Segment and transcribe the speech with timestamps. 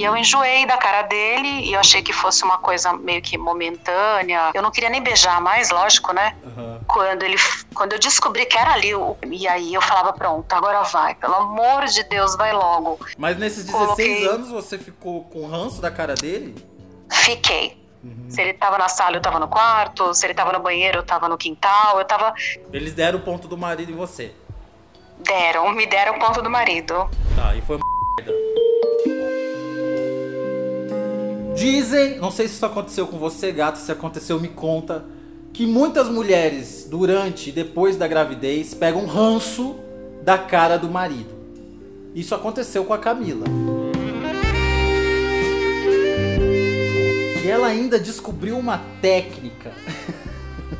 [0.00, 3.36] E eu enjoei da cara dele e eu achei que fosse uma coisa meio que
[3.36, 4.50] momentânea.
[4.54, 6.34] Eu não queria nem beijar mais, lógico, né?
[6.42, 6.80] Uhum.
[6.86, 7.36] Quando ele,
[7.74, 11.34] quando eu descobri que era ali, eu, e aí eu falava, pronto, agora vai, pelo
[11.34, 12.98] amor de Deus, vai logo.
[13.18, 14.26] Mas nesses 16 Coloquei...
[14.26, 16.56] anos você ficou com ranço da cara dele?
[17.10, 17.78] Fiquei.
[18.02, 18.24] Uhum.
[18.30, 20.14] Se ele tava na sala, eu tava no quarto.
[20.14, 21.98] Se ele tava no banheiro, eu tava no quintal.
[21.98, 22.32] Eu tava.
[22.72, 24.32] Eles deram o ponto do marido em você?
[25.18, 27.10] Deram, me deram o ponto do marido.
[27.36, 27.84] Tá, e foi uma
[28.16, 28.49] merda.
[31.60, 35.04] Dizem, não sei se isso aconteceu com você, gato, se aconteceu, me conta,
[35.52, 39.76] que muitas mulheres, durante e depois da gravidez, pegam ranço
[40.22, 41.34] da cara do marido.
[42.14, 43.44] Isso aconteceu com a Camila.
[47.44, 49.74] E ela ainda descobriu uma técnica.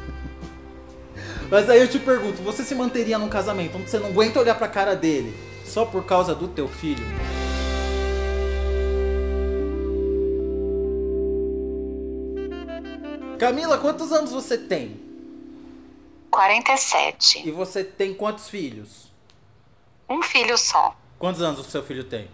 [1.50, 4.54] Mas aí eu te pergunto, você se manteria num casamento onde você não aguenta olhar
[4.54, 7.04] pra cara dele só por causa do teu filho?
[13.40, 15.00] Camila, quantos anos você tem?
[16.30, 17.48] 47.
[17.48, 19.10] E você tem quantos filhos?
[20.06, 20.94] Um filho só.
[21.18, 22.28] Quantos anos o seu filho tem?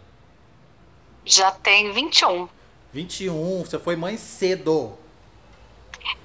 [1.25, 2.49] Já tem 21.
[2.93, 4.99] 21, você foi mãe cedo.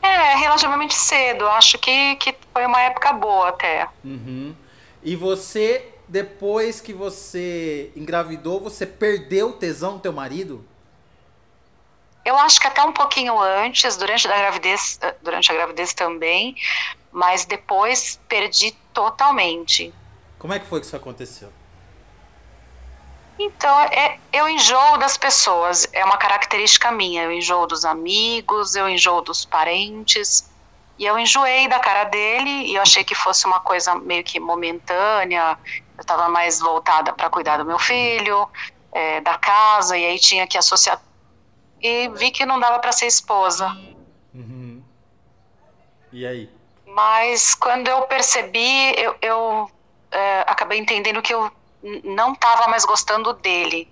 [0.01, 1.47] É, relativamente cedo.
[1.49, 3.87] Acho que, que foi uma época boa até.
[4.03, 4.55] Uhum.
[5.03, 10.65] E você, depois que você engravidou, você perdeu o tesão do teu marido?
[12.23, 16.55] Eu acho que até um pouquinho antes, durante a gravidez, eh, durante a gravidez também,
[17.11, 19.93] mas depois perdi totalmente.
[20.37, 21.51] Como é que foi que isso aconteceu?
[23.39, 27.23] Então, é, eu enjoo das pessoas, é uma característica minha.
[27.23, 30.49] Eu enjoo dos amigos, eu enjoo dos parentes.
[30.99, 34.39] E eu enjoei da cara dele e eu achei que fosse uma coisa meio que
[34.39, 35.57] momentânea.
[35.97, 38.47] Eu estava mais voltada para cuidar do meu filho,
[38.91, 41.01] é, da casa, e aí tinha que associar
[41.81, 43.67] e vi que não dava para ser esposa.
[44.33, 44.81] Uhum.
[46.11, 46.49] E aí?
[46.85, 49.71] Mas quando eu percebi, eu, eu
[50.11, 51.51] é, acabei entendendo que eu
[52.03, 53.87] não estava mais gostando dele,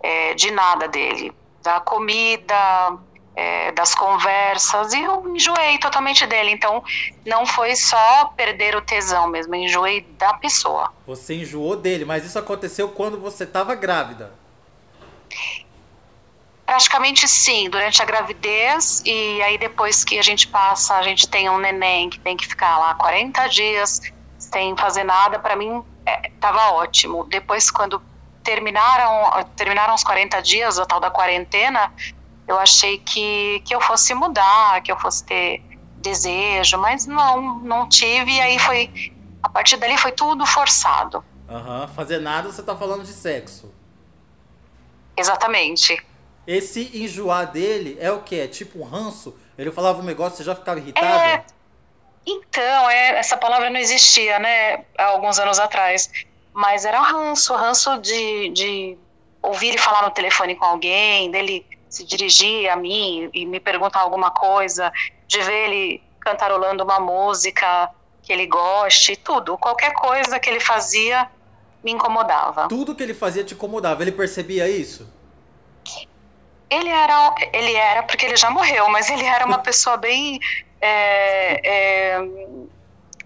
[0.00, 1.32] é, de nada dele,
[1.62, 2.98] da comida,
[3.34, 6.50] é, das conversas, e eu enjoei totalmente dele.
[6.50, 6.84] Então,
[7.24, 10.92] não foi só perder o tesão mesmo, eu enjoei da pessoa.
[11.06, 14.32] Você enjoou dele, mas isso aconteceu quando você estava grávida?
[16.72, 21.50] Praticamente sim, durante a gravidez e aí depois que a gente passa, a gente tem
[21.50, 24.00] um neném que tem que ficar lá 40 dias
[24.38, 27.24] sem fazer nada, para mim é, tava ótimo.
[27.24, 28.00] Depois quando
[28.42, 31.92] terminaram terminaram os 40 dias, a tal da quarentena,
[32.48, 35.62] eu achei que que eu fosse mudar, que eu fosse ter
[35.98, 39.12] desejo, mas não, não tive e aí foi
[39.42, 41.22] a partir dali foi tudo forçado.
[41.50, 41.88] Aham, uhum.
[41.88, 43.70] fazer nada, você tá falando de sexo.
[45.14, 46.02] Exatamente.
[46.46, 48.38] Esse enjoar dele é o que?
[48.40, 49.38] É tipo um ranço?
[49.56, 51.06] Ele falava um negócio, você já ficava irritada?
[51.06, 51.44] É,
[52.26, 56.10] então, é, essa palavra não existia, né, há alguns anos atrás.
[56.52, 58.98] Mas era ranço, ranço de, de
[59.40, 64.00] ouvir ele falar no telefone com alguém, dele se dirigir a mim e me perguntar
[64.00, 64.92] alguma coisa,
[65.26, 67.90] de ver ele cantarolando uma música
[68.22, 69.58] que ele goste, tudo.
[69.58, 71.28] Qualquer coisa que ele fazia
[71.82, 72.68] me incomodava.
[72.68, 74.02] Tudo que ele fazia te incomodava.
[74.02, 75.08] Ele percebia isso?
[76.72, 80.40] Ele era, ele era, porque ele já morreu, mas ele era uma pessoa bem
[80.80, 82.28] é, é,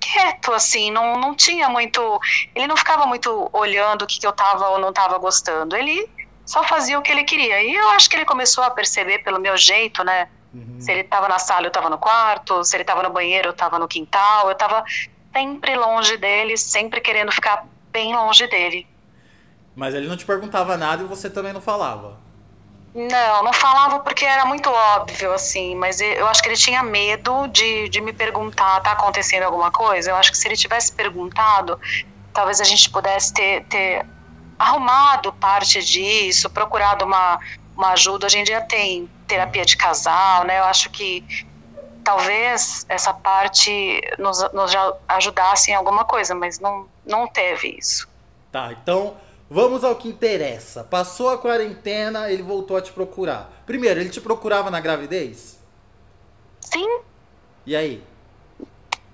[0.01, 2.21] quieto, assim, não, não tinha muito.
[2.55, 5.77] Ele não ficava muito olhando o que, que eu estava ou não estava gostando.
[5.77, 6.09] Ele
[6.45, 7.63] só fazia o que ele queria.
[7.63, 10.29] E eu acho que ele começou a perceber pelo meu jeito, né?
[10.53, 10.81] Uhum.
[10.81, 13.53] Se ele estava na sala, eu estava no quarto, se ele estava no banheiro, eu
[13.53, 14.85] estava no quintal, eu estava
[15.33, 18.87] sempre longe dele, sempre querendo ficar bem longe dele.
[19.75, 22.26] Mas ele não te perguntava nada e você também não falava.
[22.97, 27.47] Não, não falava porque era muito óbvio, assim, mas eu acho que ele tinha medo
[27.49, 30.11] de, de me perguntar, tá acontecendo alguma coisa?
[30.11, 31.79] Eu acho que se ele tivesse perguntado,
[32.33, 34.07] talvez a gente pudesse ter, ter
[34.59, 37.39] arrumado parte disso, procurado uma,
[37.77, 38.25] uma ajuda.
[38.25, 40.59] Hoje em dia tem terapia de casal, né?
[40.59, 41.23] Eu acho que
[42.03, 44.73] talvez essa parte nos, nos
[45.07, 48.09] ajudasse em alguma coisa, mas não, não teve isso.
[48.51, 50.83] Tá, então Vamos ao que interessa.
[50.83, 53.51] Passou a quarentena, ele voltou a te procurar.
[53.65, 55.59] Primeiro, ele te procurava na gravidez?
[56.61, 57.01] Sim.
[57.65, 58.03] E aí?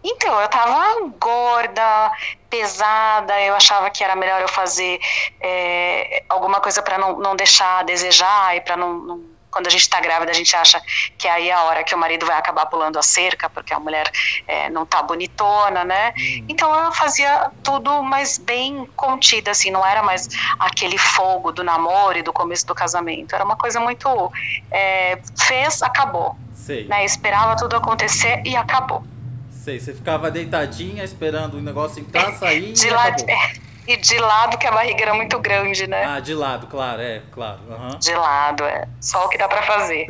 [0.05, 2.13] Então, eu tava gorda,
[2.51, 4.99] pesada, eu achava que era melhor eu fazer
[5.41, 9.71] é, alguma coisa para não, não deixar a desejar e para não, não, quando a
[9.71, 10.83] gente está grávida, a gente acha
[11.19, 13.79] que aí é a hora que o marido vai acabar pulando a cerca, porque a
[13.79, 14.11] mulher
[14.49, 16.15] é, não tá bonitona, né?
[16.17, 16.47] Uhum.
[16.49, 20.29] Então eu fazia tudo mais bem contida, assim, não era mais
[20.59, 23.35] aquele fogo do namoro e do começo do casamento.
[23.35, 24.33] Era uma coisa muito.
[24.71, 26.35] É, fez, acabou.
[26.55, 26.87] Sei.
[26.87, 27.05] Né?
[27.05, 29.05] Esperava tudo acontecer e acabou.
[29.51, 33.53] Sei, você ficava deitadinha esperando o negócio entrar, sair de e lado, é,
[33.87, 36.05] E de lado que a barriga era muito grande, né?
[36.05, 37.61] Ah, de lado, claro, é, claro.
[37.69, 37.99] Uhum.
[37.99, 38.89] De lado, é.
[39.01, 40.07] Só o que dá para fazer.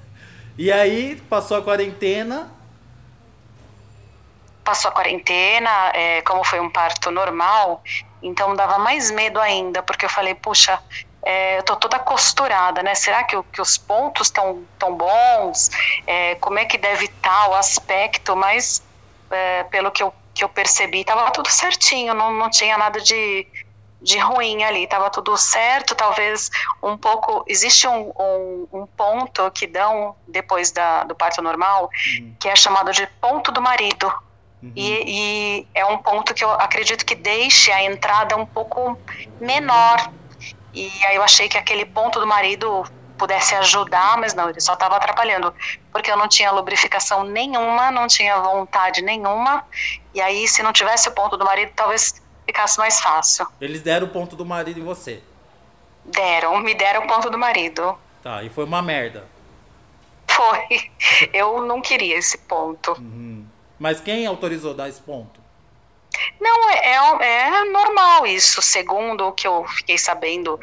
[0.56, 2.50] e aí, passou a quarentena.
[4.64, 7.82] Passou a quarentena, é, como foi um parto normal,
[8.22, 10.78] então dava mais medo ainda, porque eu falei, puxa,
[11.22, 12.94] é, eu tô toda costurada, né?
[12.94, 15.70] Será que, que os pontos estão tão bons?
[16.06, 18.34] É, como é que deve estar tá o aspecto?
[18.34, 18.82] Mas
[19.30, 23.46] é, pelo que eu, que eu percebi, estava tudo certinho, não, não tinha nada de,
[24.00, 26.50] de ruim ali, estava tudo certo, talvez
[26.82, 32.34] um pouco, existe um, um, um ponto que dão depois da, do parto normal, uhum.
[32.40, 34.06] que é chamado de ponto do marido,
[34.62, 34.72] uhum.
[34.74, 38.98] e, e, é um ponto que eu acredito que deixe a entrada um pouco
[39.38, 40.10] menor,
[40.72, 42.82] e aí eu achei que aquele ponto do marido
[43.20, 45.54] pudesse ajudar, mas não, ele só estava atrapalhando,
[45.92, 49.62] porque eu não tinha lubrificação nenhuma, não tinha vontade nenhuma,
[50.14, 53.46] e aí se não tivesse o ponto do marido, talvez ficasse mais fácil.
[53.60, 55.22] Eles deram o ponto do marido em você?
[56.02, 57.94] Deram, me deram o ponto do marido.
[58.22, 59.28] Tá, e foi uma merda.
[60.26, 60.90] Foi.
[61.30, 62.92] Eu não queria esse ponto.
[62.92, 63.44] Uhum.
[63.78, 65.38] Mas quem autorizou dar esse ponto?
[66.40, 70.58] Não, é, é, é normal isso, segundo o que eu fiquei sabendo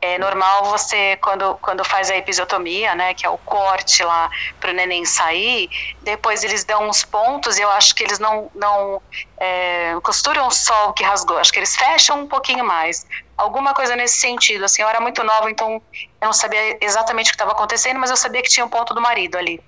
[0.00, 4.30] é normal você, quando, quando faz a episiotomia, né, que é o corte lá
[4.60, 5.68] para o neném sair,
[6.02, 9.02] depois eles dão uns pontos e eu acho que eles não, não
[9.38, 13.06] é, costuram só o que rasgou, acho que eles fecham um pouquinho mais.
[13.36, 15.82] Alguma coisa nesse sentido, assim, eu era muito nova, então
[16.20, 18.94] eu não sabia exatamente o que estava acontecendo, mas eu sabia que tinha um ponto
[18.94, 19.60] do marido ali.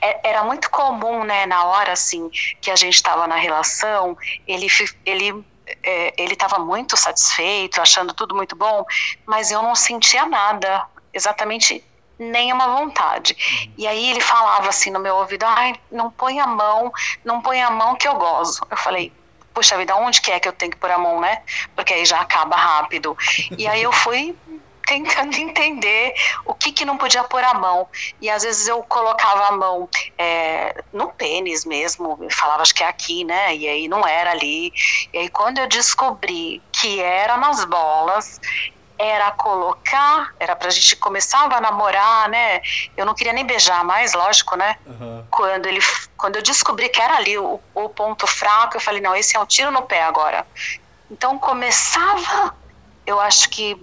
[0.00, 2.30] É, era muito comum, né, na hora, assim,
[2.60, 4.16] que a gente estava na relação,
[4.46, 4.66] ele,
[5.04, 5.44] ele
[5.82, 8.84] é, ele estava muito satisfeito, achando tudo muito bom,
[9.26, 11.84] mas eu não sentia nada, exatamente
[12.18, 13.34] nenhuma vontade.
[13.34, 13.72] Uhum.
[13.78, 16.92] E aí ele falava assim no meu ouvido: ai, não põe a mão,
[17.24, 18.60] não põe a mão que eu gozo.
[18.70, 19.12] Eu falei:
[19.52, 21.42] puxa vida, onde que é que eu tenho que pôr a mão, né?
[21.74, 23.16] Porque aí já acaba rápido.
[23.56, 24.36] E aí eu fui
[24.86, 26.14] tentando entender
[26.44, 27.88] o que, que não podia pôr a mão.
[28.20, 29.88] E às vezes eu colocava a mão
[30.18, 33.54] é, no pênis mesmo, falava acho que é aqui, né?
[33.54, 34.72] E aí não era ali.
[35.12, 38.40] E aí quando eu descobri que era nas bolas,
[38.98, 42.60] era colocar, era pra gente começar a namorar, né?
[42.96, 44.76] Eu não queria nem beijar mais, lógico, né?
[44.86, 45.26] Uhum.
[45.28, 45.80] Quando ele,
[46.16, 49.40] quando eu descobri que era ali o, o ponto fraco, eu falei, não, esse é
[49.40, 50.46] um tiro no pé agora.
[51.10, 52.54] Então começava,
[53.04, 53.76] eu acho que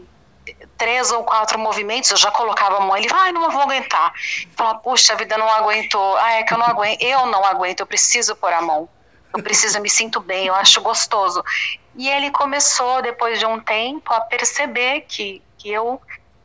[0.78, 4.14] três ou quatro movimentos, eu já colocava a mão, ele, ai, não vou aguentar.
[4.56, 6.18] Fala, puxa, a vida não aguentou.
[6.18, 8.90] Ah, é que eu não aguento, eu não aguento, eu preciso pôr a mão.
[9.36, 11.44] Eu preciso, eu me sinto bem, eu acho gostoso.
[11.96, 16.02] E ele começou, depois de um tempo, a perceber que, que eu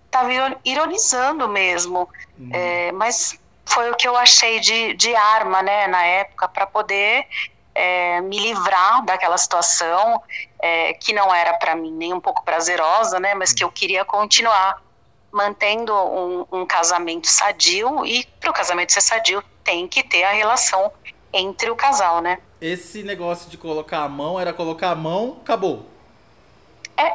[0.06, 0.30] estava
[0.64, 2.08] ironizando mesmo.
[2.38, 2.50] Uhum.
[2.52, 7.26] É, mas foi o que eu achei de, de arma, né, na época, para poder
[7.74, 10.22] é, me livrar daquela situação
[10.60, 14.04] é, que não era para mim nem um pouco prazerosa, né, mas que eu queria
[14.04, 14.82] continuar
[15.32, 20.30] mantendo um, um casamento sadio e para o casamento ser sadio tem que ter a
[20.30, 20.92] relação
[21.32, 22.38] entre o casal, né?
[22.60, 25.84] Esse negócio de colocar a mão era colocar a mão, acabou.
[26.96, 27.12] É,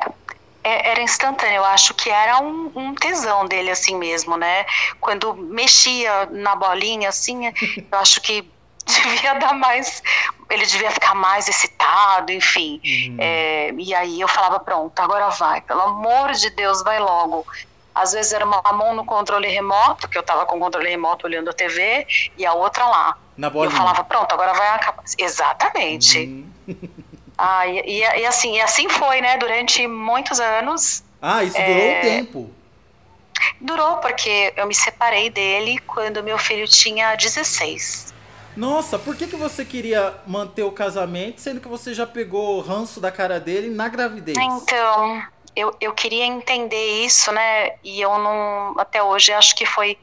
[0.61, 4.65] é, era instantâneo, eu acho que era um, um, tesão dele assim mesmo, né?
[4.99, 8.45] Quando mexia na bolinha assim, eu acho que
[9.03, 10.01] devia dar mais,
[10.49, 12.81] ele devia ficar mais excitado, enfim.
[12.83, 13.17] Uhum.
[13.19, 17.45] É, e aí eu falava, pronto, agora vai, pelo amor de Deus, vai logo.
[17.93, 21.25] Às vezes era uma mão no controle remoto, que eu estava com o controle remoto
[21.25, 23.17] olhando a TV, e a outra lá.
[23.35, 23.73] Na bolinha.
[23.73, 25.03] Eu falava, pronto, agora vai acabar.
[25.17, 26.19] Exatamente.
[26.19, 26.49] Uhum.
[27.37, 31.03] ah, e, e, e, assim, e assim foi, né, durante muitos anos.
[31.21, 31.97] Ah, isso durou é...
[31.97, 32.53] um tempo.
[33.59, 38.13] Durou, porque eu me separei dele quando meu filho tinha 16.
[38.55, 42.99] Nossa, por que, que você queria manter o casamento, sendo que você já pegou ranço
[42.99, 44.37] da cara dele na gravidez?
[44.37, 45.23] Então,
[45.55, 47.73] eu, eu queria entender isso, né?
[47.83, 49.97] E eu não, até hoje, acho que foi.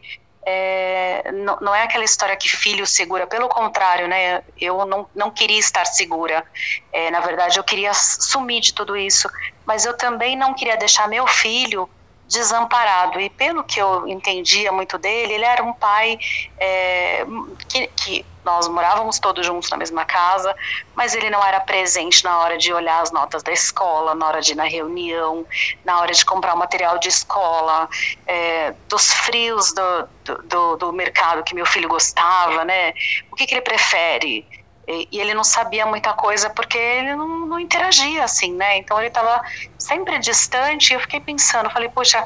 [0.48, 4.44] É, não, não é aquela história que filho segura, pelo contrário, né?
[4.60, 6.44] Eu não, não queria estar segura.
[6.92, 9.28] É, na verdade, eu queria sumir de tudo isso.
[9.64, 11.90] Mas eu também não queria deixar meu filho
[12.28, 13.20] desamparado.
[13.20, 16.18] E pelo que eu entendia muito dele, ele era um pai
[16.58, 17.24] é,
[17.68, 20.54] que, que, nós morávamos todos juntos na mesma casa,
[20.94, 24.40] mas ele não era presente na hora de olhar as notas da escola, na hora
[24.40, 25.44] de ir na reunião,
[25.84, 27.88] na hora de comprar o material de escola,
[28.24, 30.08] é, dos frios do,
[30.44, 32.94] do, do, mercado que meu filho gostava, né?
[33.32, 34.46] O que, que ele prefere?
[34.86, 38.78] E, e ele não sabia muita coisa porque ele não, não interagia assim, né?
[38.78, 39.42] Então ele estava
[39.78, 40.90] sempre distante.
[40.90, 42.24] E eu fiquei pensando, falei, poxa,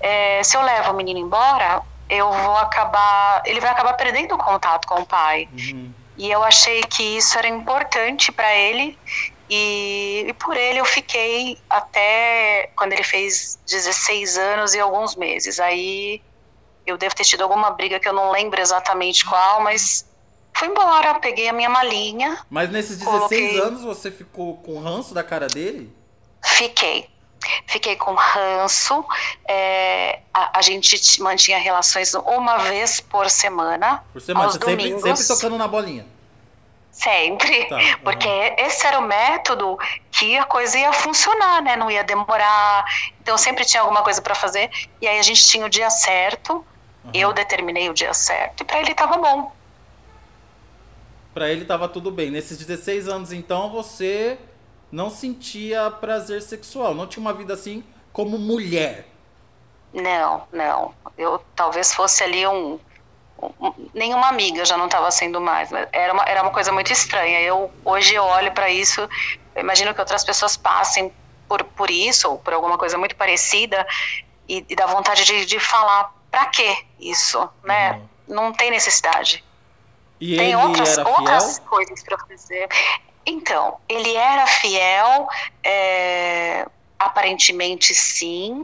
[0.00, 4.38] é, se eu levo o menino embora, eu vou acabar, ele vai acabar perdendo o
[4.38, 5.48] contato com o pai.
[5.52, 5.92] Uhum.
[6.18, 8.98] E eu achei que isso era importante para ele
[9.48, 15.58] e, e, por ele eu fiquei até quando ele fez 16 anos e alguns meses.
[15.60, 16.22] Aí
[16.86, 20.06] eu devo ter tido alguma briga que eu não lembro exatamente qual, mas
[20.54, 22.38] fui embora, peguei a minha malinha.
[22.48, 23.60] Mas nesses 16 coloquei...
[23.60, 25.92] anos você ficou com ranço da cara dele?
[26.42, 27.08] Fiquei.
[27.66, 29.04] Fiquei com ranço.
[29.48, 34.04] É, a, a, gente mantinha relações uma vez por semana.
[34.12, 36.06] Por semana, aos sempre, sempre tocando na bolinha.
[36.92, 38.54] Sempre, tá, porque uhum.
[38.58, 39.78] esse era o método
[40.10, 41.74] que a coisa ia funcionar, né?
[41.74, 42.84] Não ia demorar.
[43.20, 44.70] Então sempre tinha alguma coisa para fazer.
[45.00, 46.64] E aí a gente tinha o dia certo.
[47.04, 47.10] Uhum.
[47.14, 49.52] Eu determinei o dia certo e para ele estava bom.
[51.34, 52.30] Para ele estava tudo bem.
[52.30, 54.38] Nesses 16 anos, então, você
[54.90, 59.06] não sentia prazer sexual, não tinha uma vida assim como mulher.
[59.92, 60.94] Não, não.
[61.16, 62.78] Eu talvez fosse ali um,
[63.40, 65.70] um nenhuma amiga já não estava sendo mais.
[65.92, 67.40] Era uma, era uma coisa muito estranha.
[67.40, 69.08] Eu hoje eu olho para isso,
[69.56, 71.12] imagino que outras pessoas passem
[71.48, 73.86] por, por isso ou por alguma coisa muito parecida
[74.48, 77.92] e, e dá vontade de, de falar para que isso, né?
[77.92, 78.08] Uhum.
[78.28, 79.44] Não tem necessidade.
[80.22, 82.68] E tem outras, outras coisas para fazer.
[83.26, 85.28] Então, ele era fiel,
[85.64, 86.64] é,
[86.96, 88.60] aparentemente sim,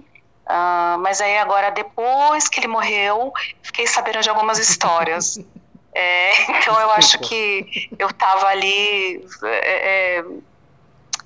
[0.47, 5.37] uh, mas aí agora, depois que ele morreu, fiquei sabendo de algumas histórias.
[5.93, 9.27] é, então eu acho que eu estava ali.
[9.43, 10.25] É, é,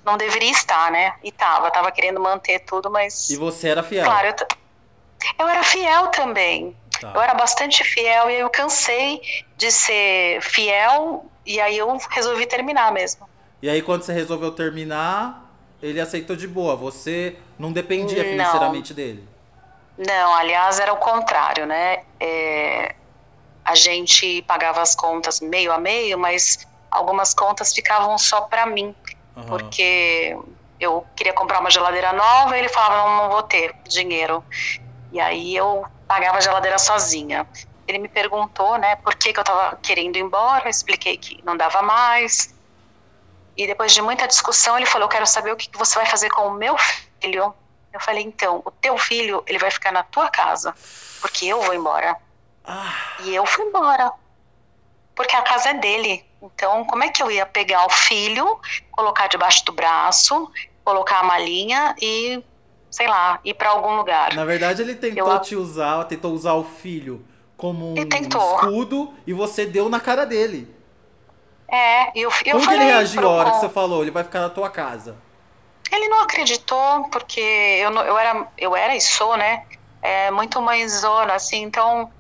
[0.03, 1.15] não deveria estar, né?
[1.23, 3.29] E tava, tava querendo manter tudo, mas.
[3.29, 4.07] E você era fiel?
[4.07, 4.47] Claro, eu,
[5.41, 6.75] eu era fiel também.
[7.03, 7.11] Tá.
[7.17, 9.21] Eu era bastante fiel e eu cansei
[9.57, 13.29] de ser fiel e aí eu resolvi terminar mesmo.
[13.61, 15.51] E aí quando você resolveu terminar,
[15.83, 16.77] ele aceitou de boa.
[16.77, 19.29] Você não dependia financeiramente dele.
[19.99, 22.05] Não, aliás, era o contrário, né?
[22.21, 22.95] É,
[23.65, 28.95] a gente pagava as contas meio a meio, mas algumas contas ficavam só para mim.
[29.37, 29.43] Uhum.
[29.43, 30.39] Porque
[30.79, 34.45] eu queria comprar uma geladeira nova e ele falava, não, não vou ter dinheiro.
[35.11, 37.47] E aí eu pagava a geladeira sozinha.
[37.89, 41.43] Ele me perguntou, né, por que, que eu estava querendo ir embora, eu expliquei que
[41.43, 42.55] não dava mais.
[43.57, 46.29] E depois de muita discussão, ele falou: quero saber o que, que você vai fazer
[46.29, 46.77] com o meu
[47.21, 47.55] filho.
[47.93, 50.75] Eu falei: Então, o teu filho, ele vai ficar na tua casa,
[51.21, 52.17] porque eu vou embora.
[52.65, 52.95] Ah.
[53.21, 54.13] E eu fui embora,
[55.15, 56.25] porque a casa é dele.
[56.43, 60.51] Então, como é que eu ia pegar o filho, colocar debaixo do braço,
[60.85, 62.43] colocar a malinha e
[62.93, 64.35] sei lá, ir para algum lugar.
[64.35, 65.41] Na verdade, ele tentou eu...
[65.41, 67.25] te usar, tentou usar o filho
[67.57, 70.73] como um escudo e você deu na cara dele.
[71.69, 74.03] É, eu, eu Como que ele reagiu a hora que você falou?
[74.03, 75.17] Ele vai ficar na tua casa?
[75.91, 79.65] Ele não acreditou, porque eu, eu, era, eu era e sou, né?
[80.03, 82.11] É, muito mãezona, assim, então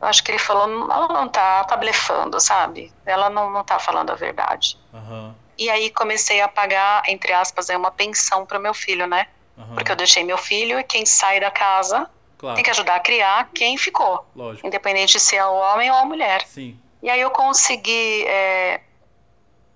[0.00, 2.92] eu acho que ele falou, ela não tá, tá blefando, sabe?
[3.04, 4.76] Ela não, não tá falando a verdade.
[4.92, 5.34] Uhum.
[5.56, 9.26] E aí comecei a pagar, entre aspas, uma pensão para o meu filho, né?
[9.56, 9.74] Uhum.
[9.74, 12.54] Porque eu deixei meu filho e quem sai da casa claro.
[12.54, 14.24] tem que ajudar a criar quem ficou.
[14.34, 14.66] Lógico.
[14.66, 16.42] Independente se é o homem ou a mulher.
[16.46, 16.78] Sim.
[17.02, 18.80] E aí eu consegui é,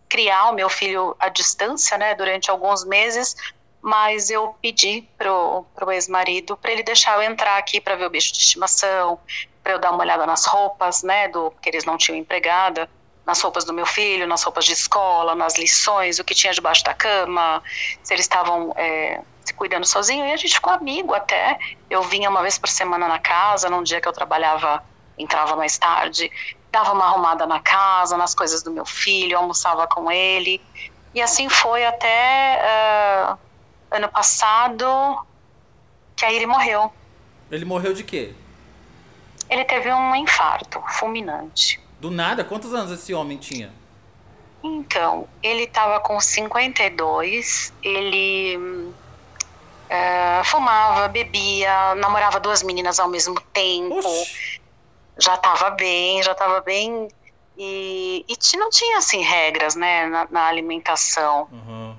[0.09, 3.37] criar o meu filho à distância, né, durante alguns meses,
[3.81, 8.11] mas eu pedi pro, pro ex-marido para ele deixar eu entrar aqui para ver o
[8.11, 9.19] bicho de estimação,
[9.63, 12.91] para eu dar uma olhada nas roupas, né, do que eles não tinham empregada,
[13.27, 16.83] nas roupas do meu filho, nas roupas de escola, nas lições, o que tinha debaixo
[16.85, 17.63] da cama,
[18.03, 21.59] se eles estavam é, se cuidando sozinho, e a gente ficou amigo até.
[21.89, 24.83] Eu vinha uma vez por semana na casa, num dia que eu trabalhava,
[25.19, 26.31] entrava mais tarde,
[26.71, 30.61] dava uma arrumada na casa, nas coisas do meu filho, almoçava com ele.
[31.15, 33.39] E assim foi até uh,
[33.91, 34.87] ano passado,
[36.17, 36.93] que aí ele morreu.
[37.51, 38.33] Ele morreu de quê?
[39.49, 41.80] Ele teve um infarto fulminante.
[42.01, 42.45] Do nada?
[42.45, 43.73] Quantos anos esse homem tinha?
[44.63, 53.99] Então, ele estava com 52, ele uh, fumava, bebia, namorava duas meninas ao mesmo tempo.
[53.99, 54.61] Oxi
[55.21, 57.09] já estava bem, já estava bem.
[57.57, 61.47] E, e não tinha, assim, regras, né, na, na alimentação.
[61.53, 61.95] Uhum.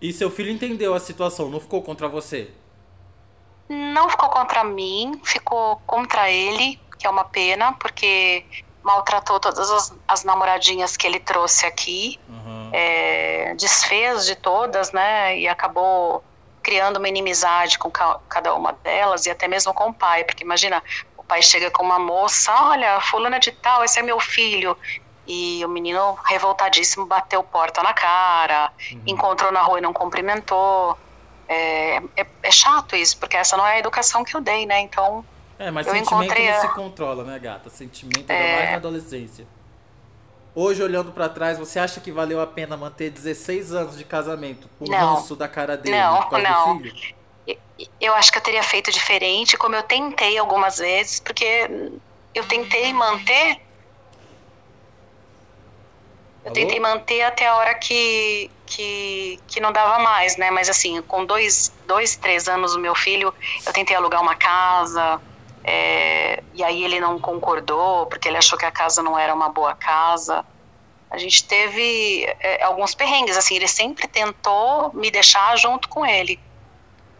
[0.00, 2.50] E seu filho entendeu a situação, não ficou contra você?
[3.68, 8.44] não ficou contra mim, ficou contra ele, que é uma pena, porque
[8.82, 12.70] maltratou todas as, as namoradinhas que ele trouxe aqui, uhum.
[12.72, 15.38] é, desfez de todas, né?
[15.38, 16.22] E acabou
[16.62, 20.44] criando uma inimizade com ca cada uma delas e até mesmo com o pai, porque
[20.44, 20.82] imagina,
[21.16, 24.76] o pai chega com uma moça, olha, fulana de tal, esse é meu filho,
[25.26, 29.02] e o menino revoltadíssimo bateu porta na cara, uhum.
[29.06, 30.98] encontrou na rua e não cumprimentou.
[31.48, 34.80] É, é, é, chato isso, porque essa não é a educação que eu dei, né?
[34.80, 35.24] Então.
[35.62, 36.60] É, mas eu sentimento encontrei não a...
[36.60, 37.70] se controla, né, gata?
[37.70, 38.34] Sentimento é...
[38.34, 39.46] ainda mais na adolescência.
[40.54, 44.68] Hoje, olhando para trás, você acha que valeu a pena manter 16 anos de casamento
[44.78, 46.78] com o ranço da cara dele não, não.
[46.78, 47.14] do filho?
[48.00, 51.90] Eu acho que eu teria feito diferente, como eu tentei algumas vezes, porque
[52.34, 53.60] eu tentei manter.
[56.44, 56.52] Eu Alô?
[56.54, 60.50] tentei manter até a hora que, que, que não dava mais, né?
[60.50, 63.32] Mas assim, com dois, dois, três anos o meu filho,
[63.64, 65.20] eu tentei alugar uma casa,
[65.64, 69.48] é, e aí ele não concordou, porque ele achou que a casa não era uma
[69.48, 70.44] boa casa.
[71.10, 76.40] A gente teve é, alguns perrengues, assim, ele sempre tentou me deixar junto com ele.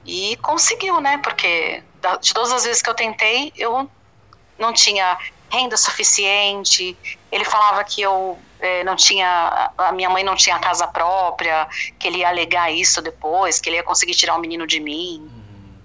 [0.05, 1.19] E conseguiu, né?
[1.19, 1.83] Porque
[2.21, 3.89] de todas as vezes que eu tentei, eu
[4.59, 5.17] não tinha
[5.51, 6.97] renda suficiente.
[7.31, 11.69] Ele falava que eu é, não tinha, a minha mãe não tinha casa própria,
[11.99, 15.31] que ele ia alegar isso depois, que ele ia conseguir tirar o menino de mim.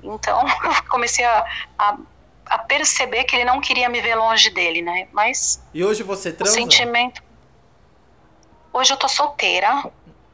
[0.04, 0.16] Uhum.
[0.16, 1.46] Então, eu comecei a,
[1.78, 1.98] a
[2.50, 5.08] a perceber que ele não queria me ver longe dele, né?
[5.12, 5.62] Mas.
[5.74, 6.54] E hoje você transa?
[6.54, 7.22] O sentimento.
[8.74, 9.84] Hoje eu tô solteira.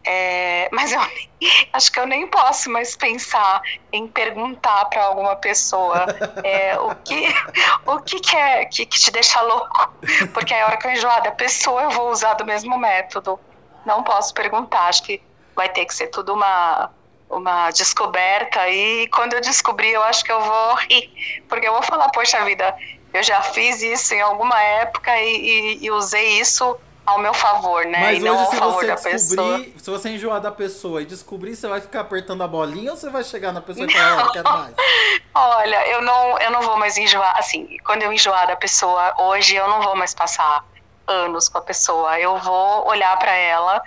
[0.05, 0.99] É, mas eu
[1.71, 6.05] acho que eu nem posso mais pensar em perguntar para alguma pessoa
[6.43, 7.27] é, o que
[7.87, 9.93] o que, que é que, que, te deixa louco,
[10.33, 13.39] porque a hora que eu enjoar da pessoa eu vou usar do mesmo método.
[13.85, 15.21] Não posso perguntar, acho que
[15.55, 16.89] vai ter que ser tudo uma
[17.37, 21.11] uma descoberta e quando eu descobrir eu acho que eu vou rir,
[21.47, 22.75] porque eu vou falar, poxa vida,
[23.13, 27.85] eu já fiz isso em alguma época e, e, e usei isso ao meu favor,
[27.85, 27.99] né?
[27.99, 29.65] Mas e não ao favor da pessoa.
[29.77, 33.09] Se você enjoar da pessoa e descobrir, você vai ficar apertando a bolinha ou você
[33.09, 34.75] vai chegar na pessoa e falar, oh, quero mais?
[35.35, 39.55] Olha, eu não, eu não vou mais enjoar, assim, quando eu enjoar da pessoa, hoje
[39.55, 40.65] eu não vou mais passar
[41.07, 42.19] anos com a pessoa.
[42.19, 43.81] Eu vou olhar para ela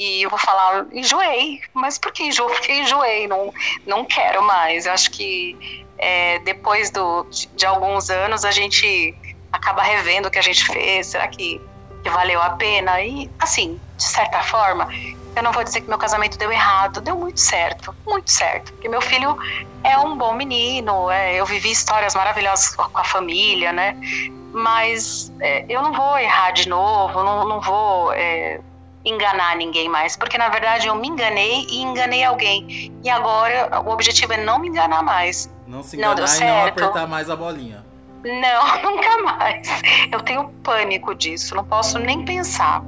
[0.00, 1.60] e eu vou falar, enjoei.
[1.74, 2.54] Mas por que enjoei?
[2.54, 3.52] Porque enjoei, não,
[3.86, 4.86] não quero mais.
[4.86, 9.14] Eu acho que é, depois do, de, alguns anos a gente
[9.52, 11.08] acaba revendo o que a gente fez.
[11.08, 11.60] Será que,
[12.02, 13.02] que valeu a pena?
[13.02, 14.88] E, assim, de certa forma,
[15.36, 18.72] eu não vou dizer que meu casamento deu errado, deu muito certo, muito certo.
[18.72, 19.36] Porque meu filho
[19.84, 23.94] é um bom menino, é, eu vivi histórias maravilhosas com a família, né?
[24.50, 28.60] Mas é, eu não vou errar de novo, não, não vou é,
[29.04, 32.92] enganar ninguém mais, porque na verdade eu me enganei e enganei alguém.
[33.02, 35.50] E agora o objetivo é não me enganar mais.
[35.66, 37.84] Não se enganar não e não apertar mais a bolinha.
[38.22, 39.68] Não, nunca mais.
[40.12, 42.82] Eu tenho pânico disso, não posso nem pensar.